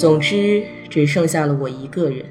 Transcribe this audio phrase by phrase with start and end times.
[0.00, 2.24] 总之，只剩下了我一个人。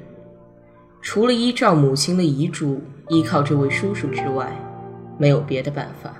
[1.00, 4.52] 除了依照母亲的遗嘱，依靠这位叔叔之外，
[5.16, 6.12] 没有别的办法。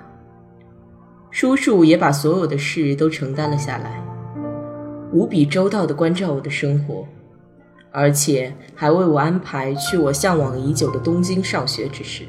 [1.29, 4.01] 叔叔也把所有的事都承担了下来，
[5.11, 7.05] 无比周到地关照我的生活，
[7.91, 12.23] 而且还为我安排去我向往已久的东京上学之事。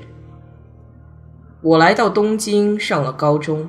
[1.60, 3.68] 我来到东京上了高中，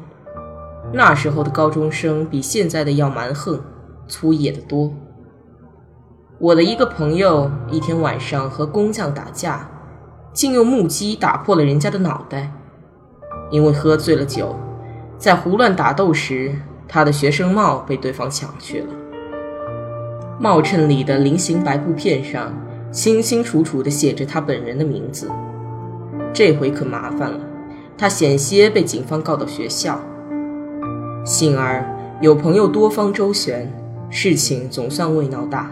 [0.91, 3.63] 那时候的高中生比现在的要蛮横、
[4.07, 4.91] 粗野得多。
[6.43, 9.65] 我的一个朋友一天晚上和工匠打架，
[10.33, 12.51] 竟用木屐打破了人家的脑袋。
[13.49, 14.53] 因为喝醉了酒，
[15.17, 16.53] 在胡乱打斗时，
[16.85, 18.87] 他的学生帽被对方抢去了。
[20.37, 22.51] 帽衬里的菱形白布片上，
[22.91, 25.31] 清清楚楚地写着他本人的名字。
[26.33, 27.39] 这回可麻烦了，
[27.97, 29.97] 他险些被警方告到学校。
[31.23, 31.87] 幸而
[32.19, 33.73] 有朋友多方周旋，
[34.09, 35.71] 事情总算未闹大。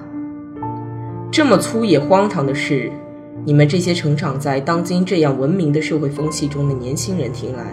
[1.31, 2.91] 这么粗野荒唐的事，
[3.45, 7.63] 你们这些成长在当今这样文明的社会风气中的年轻人听来，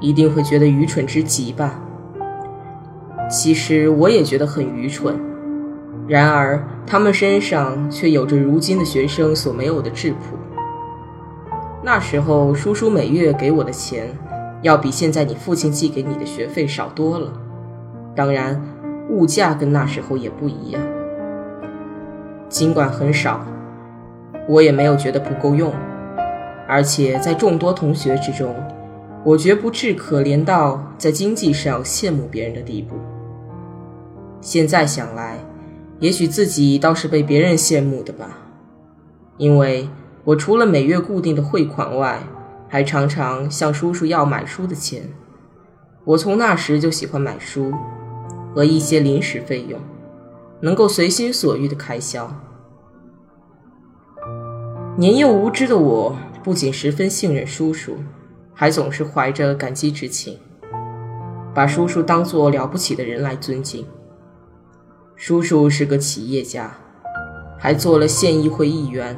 [0.00, 1.82] 一定会觉得愚蠢之极吧？
[3.28, 5.18] 其实我也觉得很愚蠢，
[6.06, 10.38] 然而他们身上却有着如今的学生所没有的质朴。
[11.82, 14.16] 那时候叔叔每月给我的钱，
[14.62, 17.32] 要比现在你父亲寄给你的学费少多了。
[18.14, 18.62] 当然，
[19.10, 20.80] 物价跟那时候也不一样。
[22.48, 23.44] 尽管很少，
[24.48, 25.72] 我也没有觉得不够用，
[26.66, 28.54] 而且在众多同学之中，
[29.22, 32.96] 我绝不至可怜到在经济上羡慕别人的地步。
[34.40, 35.36] 现在想来，
[35.98, 38.38] 也许自己倒是被别人羡慕的吧，
[39.36, 39.88] 因为
[40.24, 42.20] 我除了每月固定的汇款外，
[42.66, 45.02] 还常常向叔叔要买书的钱。
[46.04, 47.72] 我从那时就喜欢买书
[48.54, 49.78] 和一些临时费用。
[50.60, 52.30] 能够随心所欲的开销。
[54.96, 57.98] 年幼无知的我，不仅十分信任叔叔，
[58.52, 60.36] 还总是怀着感激之情，
[61.54, 63.86] 把叔叔当作了不起的人来尊敬。
[65.14, 66.76] 叔叔是个企业家，
[67.58, 69.16] 还做了县议会议员，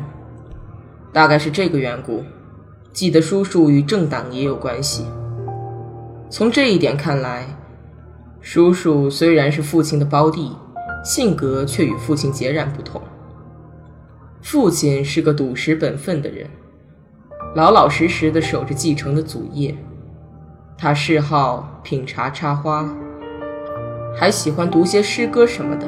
[1.12, 2.22] 大概是这个缘故，
[2.92, 5.06] 记得叔叔与政党也有关系。
[6.28, 7.46] 从这一点看来，
[8.42, 10.52] 叔叔虽然是父亲的胞弟。
[11.04, 13.00] 性格却与父亲截然不同。
[14.42, 16.48] 父亲是个笃实本分的人，
[17.54, 19.76] 老老实实的守着继承的祖业。
[20.78, 22.88] 他嗜好品茶插花，
[24.16, 25.86] 还喜欢读些诗歌什么的。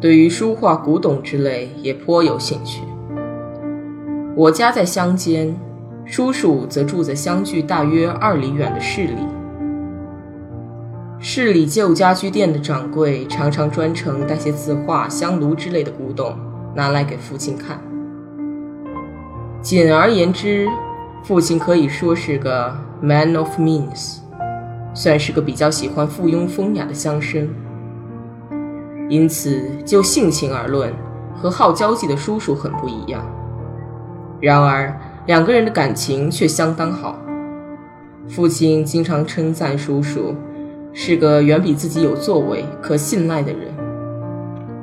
[0.00, 2.82] 对于书画、古董之类也颇有兴趣。
[4.34, 5.54] 我家在乡间，
[6.06, 9.16] 叔叔则住在相距大约二里远的市里。
[11.20, 16.36] 市里旧家居店的掌柜常常专程带些字画、香炉之类的古董
[16.76, 17.80] 拿来给父亲看。
[19.60, 20.68] 简而言之，
[21.24, 24.18] 父亲可以说是个 man of means，
[24.94, 27.48] 算是个比较喜欢附庸风雅的乡绅。
[29.08, 30.92] 因此，就性情而论，
[31.34, 33.26] 和好交际的叔叔很不一样。
[34.40, 34.96] 然而，
[35.26, 37.18] 两个人的感情却相当好。
[38.28, 40.32] 父亲经常称赞叔叔。
[40.92, 43.72] 是个远比自己有作为、可信赖的人，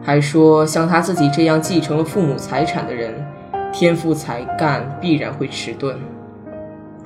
[0.02, 3.14] 还说像他自己这样继承了父母财产的人，
[3.74, 5.98] 天赋才干必然会迟钝。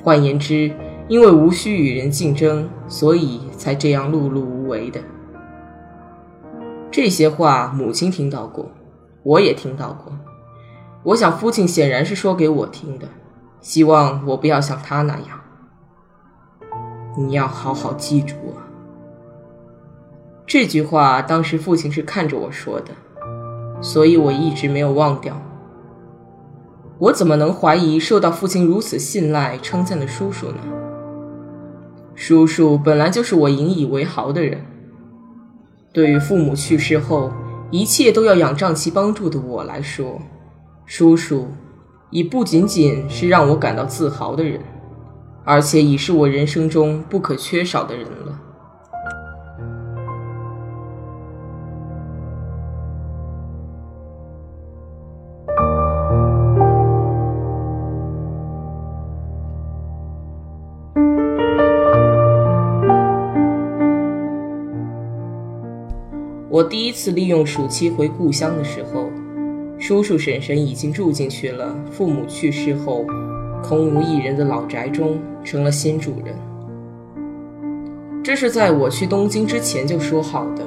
[0.04, 0.72] 换言之，
[1.08, 5.00] 因为无需与人竞争，所以才这样碌碌无为的。
[6.92, 8.70] 这些话母亲听到过，
[9.24, 10.14] 我也听到过。
[11.04, 13.08] 我想父亲显然是说给我听的，
[13.62, 15.40] 希望我不要像他那样。
[17.18, 18.59] 你要好好记住啊。
[20.50, 22.88] 这句话当时父亲是看着我说的，
[23.84, 25.40] 所以我一直没有忘掉。
[26.98, 30.56] 我怎么能怀疑受到父亲如此信赖称赞的叔叔呢？
[32.16, 34.60] 叔叔本来就是我引以为豪的人。
[35.94, 37.32] 对于父母去世后
[37.70, 40.20] 一切都要仰仗其帮助的我来说，
[40.88, 41.48] 叔叔
[42.10, 44.60] 已不仅仅是让我感到自豪的人，
[45.44, 48.29] 而且已是我人生中不可缺少的人了。
[66.70, 69.10] 第一次利用暑期回故乡的时候，
[69.80, 71.76] 叔叔婶婶已经住进去了。
[71.90, 73.08] 父母去世后，
[73.64, 76.36] 空无一人的老宅中，成了新主人。
[78.24, 80.62] 这是在我去东京之前就说好的，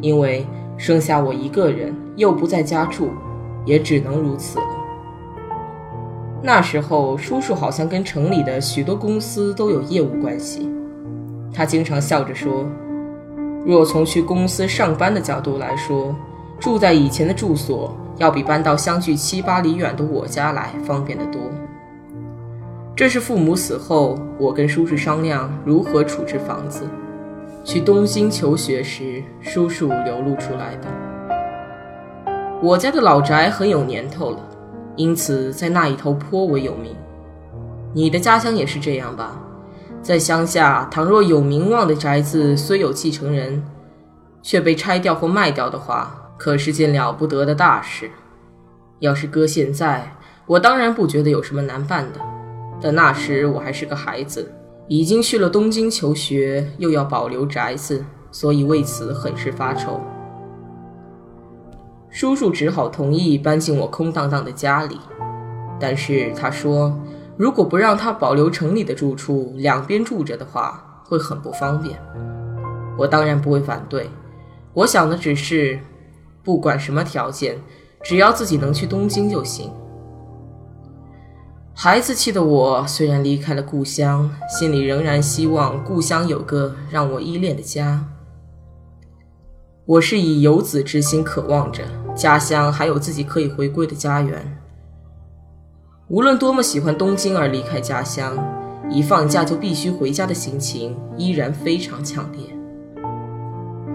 [0.00, 0.44] 因为
[0.76, 3.10] 剩下我一个人，又不在家住，
[3.64, 4.64] 也只能如此了。
[6.42, 10.68] 那时候，叔叔好像跟城里的许多公司都有业务关系，
[11.54, 12.66] 他经常笑着说。
[13.64, 16.14] 若从去公司上班的角度来说，
[16.58, 21.40] 住在以前的住所要比搬到相距七八里远的我家来方便得多。
[22.96, 26.84] 这是父母死后，我跟叔叔商量如何处置房子。
[27.64, 30.88] 去东京求学时，叔叔流露出来的。
[32.62, 34.38] 我家的老宅很有年头了，
[34.96, 36.94] 因此在那一头颇为有名。
[37.94, 39.40] 你的家乡也是这样吧？
[40.02, 43.62] 在乡下，倘若有名望的宅子虽有继承人，
[44.42, 48.10] 却被拆掉或卖掉的话，可是件了不得的大事。
[48.98, 50.16] 要是搁现在，
[50.46, 52.20] 我当然不觉得有什么难办的。
[52.80, 54.50] 但那时我还是个孩子，
[54.88, 58.02] 已经去了东京求学，又要保留宅子，
[58.32, 60.00] 所以为此很是发愁。
[62.08, 64.98] 叔叔只好同意搬进我空荡荡的家里，
[65.78, 66.98] 但是他说。
[67.40, 71.98] 如果不让他保留城里的住处，两边住着的话，会很不方便。
[72.98, 74.10] 我当然不会反对。
[74.74, 75.80] 我想的只是，
[76.44, 77.56] 不管什么条件，
[78.02, 79.72] 只要自己能去东京就行。
[81.72, 88.06] 孩子气的我，虽然离开了故乡，心里仍然希望故乡有个让我依恋的家。
[89.86, 91.84] 我是以游子之心渴望着
[92.14, 94.59] 家乡还有自己可以回归的家园。
[96.10, 98.36] 无论多么喜欢东京而离开家乡，
[98.90, 102.40] 一放假就必须回家的心情依然非常强烈。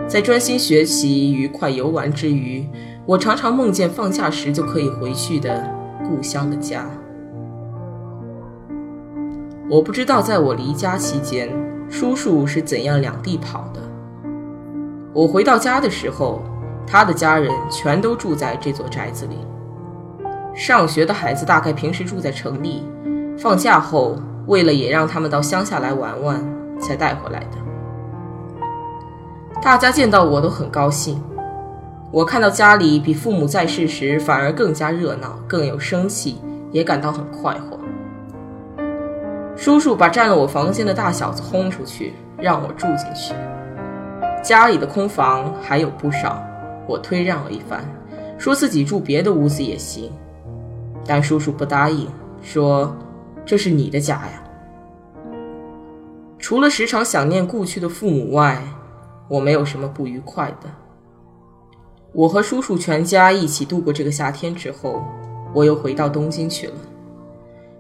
[0.08, 2.66] 在专心学习、愉快游玩之余，
[3.06, 5.70] 我常常梦见放假时就可以回去的
[6.08, 6.90] 故乡的家。
[9.70, 11.50] 我不知道在我离家期间，
[11.90, 13.82] 叔叔是怎样两地跑的。
[15.12, 16.42] 我回到家的时候，
[16.88, 19.36] 他的家人全都住在这座宅子里。
[20.56, 22.82] 上学的孩子大概平时住在城里，
[23.38, 24.18] 放假后
[24.48, 26.42] 为了也让他们到乡下来玩玩，
[26.80, 27.58] 才带回来的。
[29.62, 31.22] 大家见到我都很高兴，
[32.10, 36.42] 我看到家里比父母在世时反而更加热闹，更有生气，
[36.72, 37.78] 也感到很快活。
[39.58, 43.34] 叔叔把占了我房间的大小子轰出去，让我住进去。
[44.42, 46.42] 家里的空房还有不少，
[46.88, 47.84] 我推让了一番，
[48.38, 50.10] 说自己住别的屋子也行。
[51.06, 52.08] 但叔叔不答应，
[52.42, 52.96] 说
[53.46, 54.44] ：“这是你的家呀。”
[56.40, 58.62] 除了时常想念故去的父母外，
[59.28, 60.70] 我没有什么不愉快的。
[62.12, 65.04] 我和叔叔全家一起度过这个夏天之后，
[65.54, 66.74] 我又回到东京去了。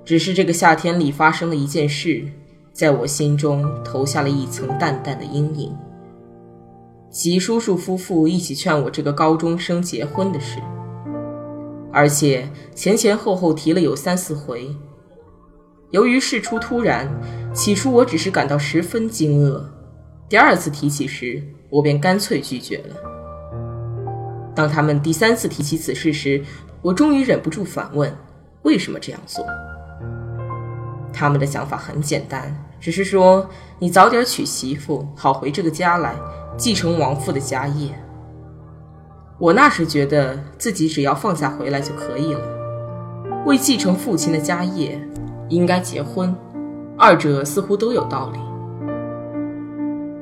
[0.03, 2.23] 只是这个夏天里发生了一件事，
[2.73, 5.75] 在我心中投下了一层淡淡的阴影，
[7.09, 10.59] 即叔叔夫妇一起劝我这个高中生结婚的事。
[11.95, 14.75] 而且前前后后提了有三四回，
[15.91, 17.09] 由于事出突然，
[17.53, 19.63] 起初我只是感到十分惊愕。
[20.27, 22.97] 第二次提起时，我便干脆拒绝了。
[24.53, 26.43] 当他们第三次提起此事时，
[26.81, 28.13] 我终于忍不住反问：
[28.63, 29.45] 为什么这样做？
[31.13, 33.49] 他们的想法很简单，只是说
[33.79, 36.13] 你早点娶媳妇，好回这个家来，
[36.57, 37.97] 继承亡父的家业。
[39.37, 42.39] 我那时觉得自己只要放下回来就可以了。
[43.45, 44.97] 为继承父亲的家业，
[45.49, 46.33] 应该结婚，
[46.97, 48.39] 二者似乎都有道理。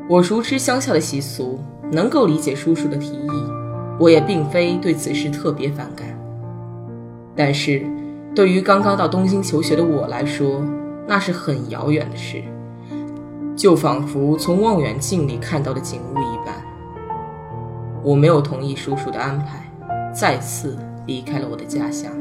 [0.10, 1.60] 我熟知乡下的习俗，
[1.92, 3.30] 能够理解叔叔的提议，
[4.00, 6.08] 我也并非对此事特别反感。
[7.36, 7.86] 但是，
[8.34, 10.64] 对于刚刚到东京求学的我来说，
[11.08, 12.42] 那是很遥远的事，
[13.56, 16.56] 就仿佛从望远镜里看到的景物一般。
[18.04, 19.64] 我没有同意叔叔的安排，
[20.12, 22.12] 再次离开了我的家乡。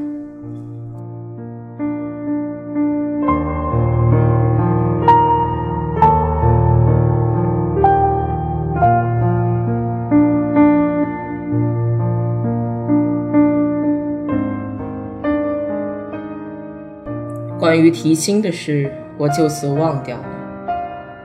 [17.59, 20.25] 关于提亲的事，我就此忘掉了。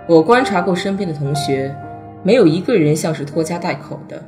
[0.07, 1.75] 我观察过身边的同学，
[2.23, 4.23] 没有一个人像是拖家带口的，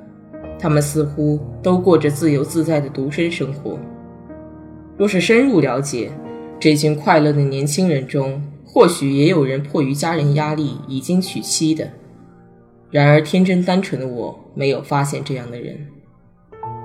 [0.59, 3.79] 他们似乎都过着自由自在的独身生活。
[4.97, 6.11] 若是深入了解，
[6.59, 11.89] 这群快乐的年轻人中，或许也有人迫于家人压力已经娶妻的。
[12.91, 15.87] 然而天真单纯的我没有发现这样的人。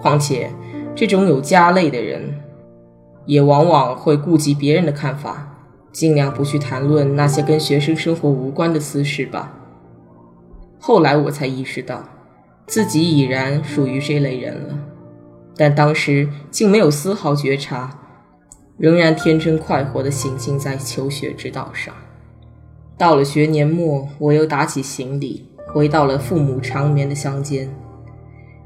[0.01, 0.51] 况且，
[0.95, 2.41] 这种有家累的人。
[3.27, 5.57] 也往往会顾及别人的看法，
[5.91, 9.59] 尽量不去谈论那些跟学生生活无关的私事吧。
[10.79, 12.05] 后来我才意识到，
[12.67, 14.79] 自己已然属于这类人了，
[15.57, 17.99] 但当时竟没有丝毫觉察，
[18.77, 21.95] 仍然天真快活地行进在求学之道上。
[22.97, 27.69] 到了学年末，我又打起行李，回到了父母长眠的乡间。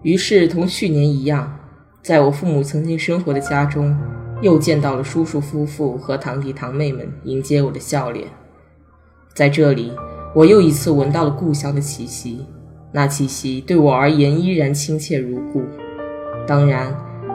[0.02, 1.58] 于是，同去年一样，
[2.02, 3.96] 在我父母曾经生活的家中。
[4.40, 8.28] 又见到了叔叔夫妇和堂弟堂妹们迎接我的笑脸，
[9.34, 9.92] 在这里，
[10.32, 12.46] 我又一次闻到了故乡的气息，
[12.90, 15.62] 那气息对我而言依然亲切如故。
[16.46, 16.94] 当然，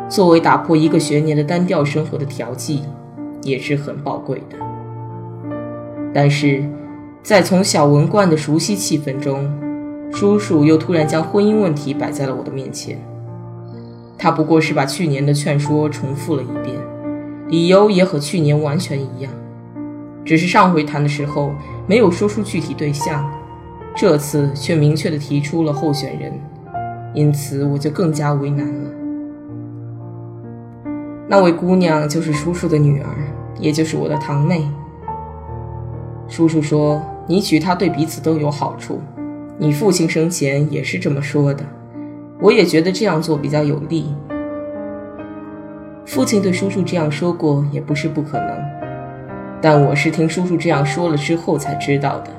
[0.09, 2.81] 作为打破一个学年的单调生活的调剂，
[3.43, 4.57] 也是很宝贵的。
[6.13, 6.63] 但是，
[7.21, 9.51] 在从小闻惯的熟悉气氛中，
[10.11, 12.99] 叔叔又突然将婚姻问题摆在了我的面前。
[14.17, 16.75] 他不过是把去年的劝说重复了一遍。
[17.49, 19.31] 理由也和去年完全一样，
[20.25, 21.51] 只是上回谈的时候
[21.85, 23.29] 没有说出具体对象，
[23.95, 26.33] 这次却明确的提出了候选人，
[27.13, 28.89] 因此我就更加为难了。
[31.27, 33.07] 那位姑娘就是叔叔的女儿，
[33.59, 34.67] 也就是我的堂妹。
[36.27, 38.99] 叔叔说：“你娶她对彼此都有好处，
[39.57, 41.63] 你父亲生前也是这么说的，
[42.39, 44.13] 我也觉得这样做比较有利。”
[46.05, 48.57] 父亲对叔叔这样说过，也不是不可能，
[49.61, 52.31] 但我是听叔叔这样说了之后才知道的，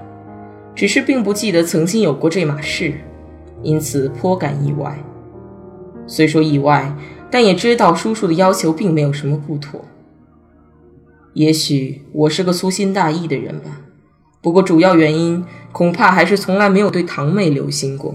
[0.75, 2.95] 只是并不记得曾经有过这码事，
[3.63, 4.99] 因此颇感意外。
[6.07, 6.97] 虽说意外，
[7.31, 9.85] 但也知道叔叔的要求并没有什么不妥。
[11.33, 13.81] 也许我是个粗心大意的人吧，
[14.41, 18.15] 不过主要原因恐怕还是从来没有对堂妹留心过。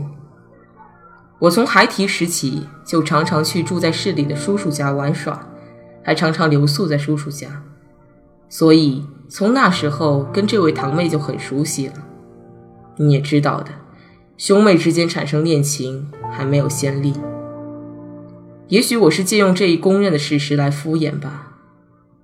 [1.40, 5.48] 我从孩提时起就常常去住在市里的叔叔家玩耍，
[6.04, 7.64] 还常常留宿在叔叔家，
[8.48, 11.94] 所以从那时候跟这位堂妹就很熟悉了。
[13.02, 13.72] 你也知道的，
[14.36, 17.14] 兄妹之间产生恋情还没有先例。
[18.68, 21.54] 也许我是借用这一公认的事实来敷衍吧。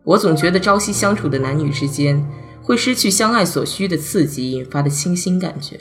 [0.03, 2.29] 我总觉得朝夕相处的男女之间
[2.61, 5.79] 会失去相爱所需的刺激引发的清新感觉。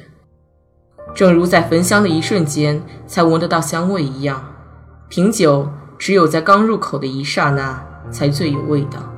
[1.13, 4.55] 正如在焚香的一瞬间才闻得到香味一样，
[5.09, 9.13] 品酒只有在刚入口的一刹那才最有味道。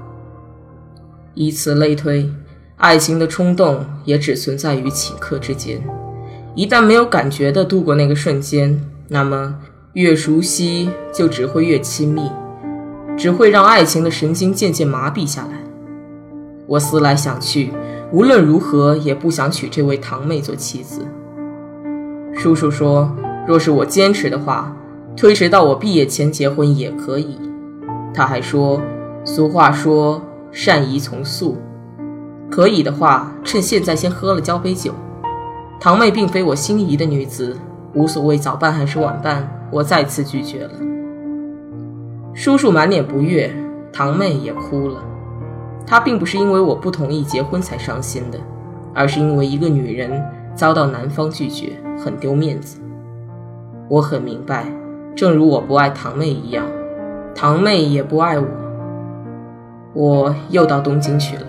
[1.35, 2.33] 以此类推，
[2.79, 5.83] 爱情的冲动也只存在于顷刻之间。
[6.55, 9.57] 一旦没有感觉的度过那个瞬间，那么
[9.95, 12.31] 越熟悉就只会越亲密，
[13.17, 15.65] 只会让爱情的神经渐渐麻痹下来。
[16.67, 17.71] 我思来想去，
[18.13, 21.01] 无论如何也不想娶这位堂妹做妻子。
[22.35, 23.11] 叔叔说
[23.49, 24.77] ：“若是我坚持的话，
[25.17, 27.39] 推迟到我毕业前结婚也可以。”
[28.13, 28.83] 他还说
[29.25, 31.57] ：“俗话说善宜从速，
[32.57, 34.95] 可以的话，趁现在先喝了交杯酒。”
[35.79, 37.55] 堂妹并非我心仪的女子，
[37.93, 40.71] 无所谓早办还是晚办，我再次拒绝了。
[42.33, 43.55] 叔叔满脸不悦，
[43.93, 45.03] 堂妹也哭了。
[45.87, 48.39] 她并不是因为我不同意结婚才伤心的，
[48.95, 50.25] 而是因为一个女人。
[50.55, 52.79] 遭到男方拒绝，很丢面子。
[53.91, 54.65] 我很明白，
[55.15, 56.65] 正如我不爱堂妹一样，
[57.35, 58.47] 堂妹也不爱我。
[59.93, 61.43] 我又到东京去了。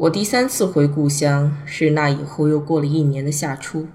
[0.00, 3.86] 我第三次回故乡是那以后又过了一年的夏初。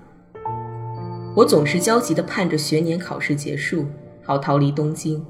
[1.35, 3.88] 我总是焦急地盼着学年考试结束，
[4.24, 5.25] 好逃离东京。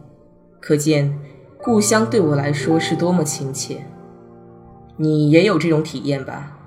[0.59, 1.17] 可见
[1.63, 3.85] 故乡对我来说是多么亲切。
[4.97, 6.57] 你也有这种体验吧？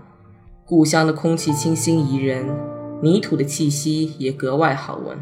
[0.65, 2.47] 故乡的空气清新宜人，
[3.03, 5.19] 泥土的气息也格外好闻，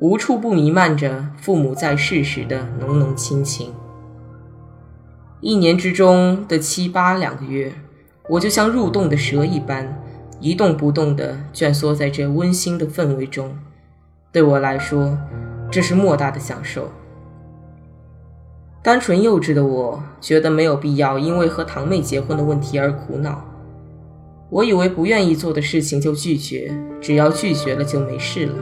[0.00, 3.72] 无处不弥漫着父母在世时的浓浓亲情。
[5.40, 7.72] 一年之中的七八两个月，
[8.28, 10.00] 我就像入洞的蛇一般，
[10.40, 13.56] 一动不动地蜷缩在这温馨的氛围中。
[14.32, 15.18] 对我来说，
[15.70, 16.90] 这是莫大的享受。
[18.82, 23.44] 单纯幼稚的我，觉得没有必要因为和堂妹结婚的问题而苦恼。
[24.50, 28.54] 我以为不愿意做的事情就拒绝，只要拒绝了就没事了。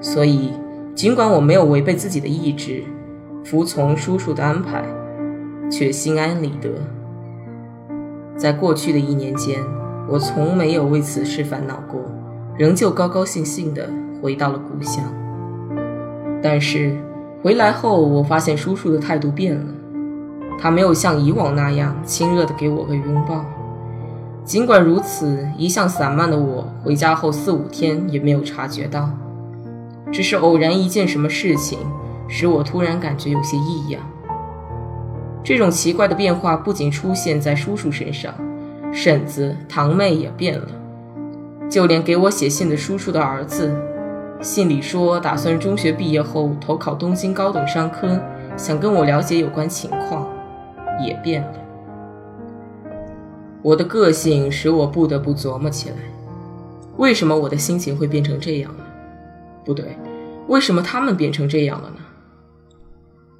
[0.00, 0.52] 所以，
[0.94, 2.84] 尽管我没有违背自己的意志，
[3.44, 4.84] 服从叔叔的安排，
[5.70, 6.70] 却心安理得。
[8.38, 9.60] 在过去的一年间，
[10.08, 12.00] 我从没有为此事烦恼过，
[12.56, 13.90] 仍旧高高兴兴地
[14.22, 15.04] 回到了故乡。
[16.40, 16.96] 但是
[17.42, 19.66] 回来后，我发现叔叔的态度变了，
[20.56, 23.44] 他没有像以往那样亲热地给我个拥抱。
[24.44, 29.10] 尽管如此，一向散漫的我回家后四五天也没有察觉到，
[30.12, 31.76] 只是偶然一件什么事情，
[32.28, 34.00] 使我突然感觉有些异样。
[35.48, 38.34] 这种奇怪的变化不仅出现在叔叔身上，
[38.92, 40.68] 婶子、堂妹也变了，
[41.70, 43.74] 就连给我写信的叔叔的儿子，
[44.42, 48.20] 信里说打算中学毕业后投考东京高等商科，
[48.58, 50.28] 想跟我了解有关情况，
[51.02, 51.54] 也变了。
[53.62, 55.96] 我的个性使我不得不琢磨起来：
[56.98, 58.84] 为什么我的心情会变成这样了？
[59.64, 59.96] 不对，
[60.46, 61.96] 为什么他们变成这样了呢？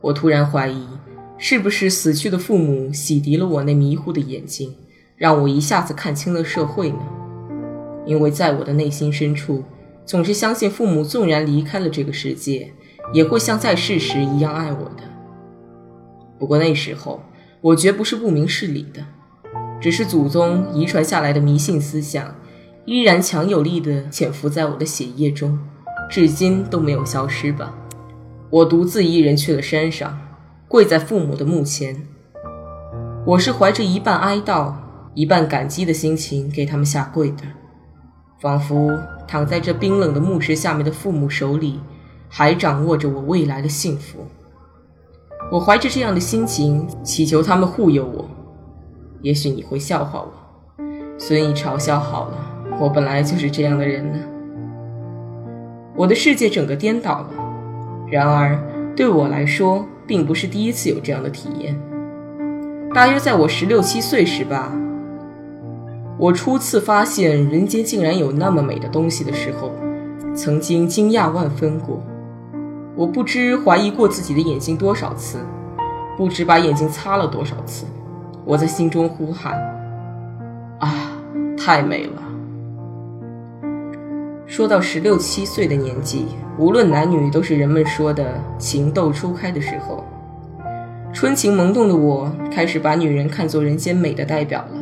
[0.00, 0.86] 我突然怀疑，
[1.38, 4.74] 是不是死去的父母洗涤了我那迷糊的眼睛，
[5.16, 6.98] 让我一下子看清了社会呢？
[8.04, 9.62] 因为在我的内心深处，
[10.04, 12.72] 总是相信父母纵然离开了这个世界，
[13.12, 15.04] 也会像在世时一样爱我的。
[16.38, 17.22] 不过那时候，
[17.60, 19.04] 我绝不是不明事理的。
[19.80, 22.34] 只是祖宗遗传下来的迷信思想，
[22.84, 25.56] 依然强有力地潜伏在我的血液中，
[26.10, 27.72] 至今都没有消失吧。
[28.50, 30.18] 我独自一人去了山上，
[30.68, 31.96] 跪在父母的墓前。
[33.24, 34.74] 我是怀着一半哀悼、
[35.14, 37.42] 一半感激的心情给他们下跪的，
[38.38, 41.80] 仿佛躺在这冰冷的墓石下面的父母手里，
[42.28, 44.18] 还掌握着我未来的幸福。
[45.50, 48.28] 我怀着这样的心情，祈求他们护佑我。
[49.22, 50.84] 也许你会笑话我，
[51.16, 52.36] 随你嘲笑好了。
[52.78, 54.18] 我本来就是这样的人呢。
[55.96, 57.30] 我的世界整个颠倒了。
[58.10, 58.58] 然而
[58.94, 61.78] 对我来说，并不是第一次有这样的体验。
[62.94, 64.72] 大约在我十六七岁时吧，
[66.18, 69.70] 我初次发现人间竟然有那么美的东西的时候，
[70.34, 72.02] 曾经惊讶万分过。
[72.96, 75.38] 我不知怀疑过自己的眼睛多少次，
[76.16, 77.86] 不知把眼睛擦了多少次。
[78.44, 79.54] 我在心中呼喊
[80.80, 81.12] ：“啊，
[81.56, 82.22] 太美了！”
[84.58, 86.26] 说到十六七岁的年纪，
[86.58, 90.04] 无论男女，都是人们说的情窦初开的时候。
[91.12, 94.80] 春情萌动的我，开始把女人看作人间美的代表了。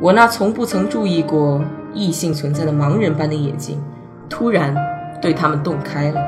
[0.00, 3.82] 我那从不曾注意过异性存在的盲人般的眼睛，
[4.28, 4.72] 突然
[5.20, 6.20] 对他们洞开了。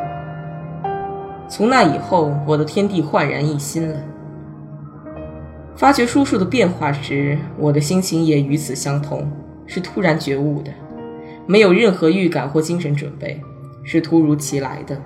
[1.49, 3.95] 从那以后，我的天地焕然一新了。
[5.77, 9.31] 发觉叔叔的变化时，我的心情也与此相同，
[9.65, 10.73] 是突然觉悟的，
[11.47, 13.41] 没有任何预感或精神准备，
[13.83, 15.01] 是突如其来的。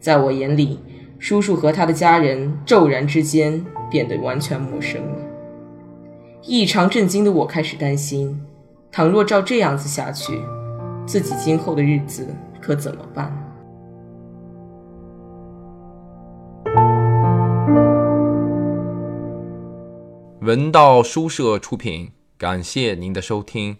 [0.00, 0.78] 在我眼里，
[1.18, 5.18] 叔叔和他的家人骤然之间变得完全陌生了。
[6.42, 8.40] 异常震惊的我开始担心，
[8.90, 10.40] 倘若照这样子下去，
[11.06, 12.26] 自己今后的日子
[12.60, 13.32] 可怎么办？
[20.40, 23.76] 文道书社出品，感谢您的收听。